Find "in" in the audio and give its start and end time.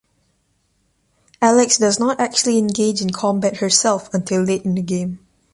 3.01-3.11, 4.65-4.73